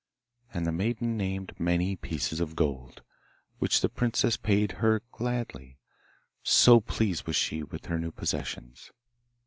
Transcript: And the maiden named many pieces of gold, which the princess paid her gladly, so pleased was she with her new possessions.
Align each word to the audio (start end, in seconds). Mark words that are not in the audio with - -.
And 0.51 0.65
the 0.65 0.71
maiden 0.71 1.15
named 1.15 1.53
many 1.59 1.95
pieces 1.95 2.39
of 2.39 2.55
gold, 2.55 3.03
which 3.59 3.81
the 3.81 3.87
princess 3.87 4.35
paid 4.35 4.71
her 4.81 5.03
gladly, 5.11 5.77
so 6.41 6.79
pleased 6.81 7.27
was 7.27 7.35
she 7.35 7.61
with 7.61 7.85
her 7.85 7.99
new 7.99 8.09
possessions. 8.09 8.91